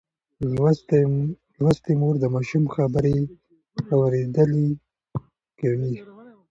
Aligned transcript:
لوستې 1.63 1.93
مور 1.99 2.15
د 2.19 2.25
ماشوم 2.35 2.63
خبرې 2.75 3.17
اورېدلي 3.95 4.67
کوي. 5.59 5.95